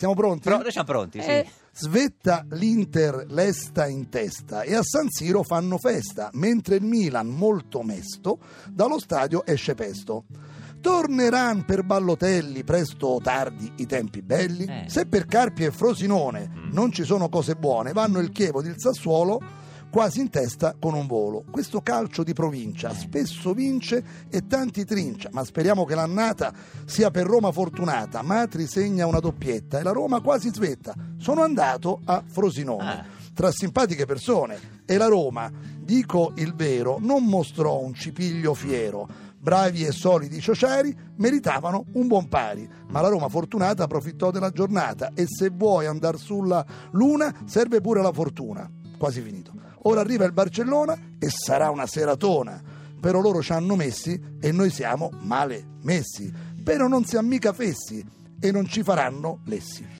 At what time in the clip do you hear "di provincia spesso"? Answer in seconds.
22.22-23.52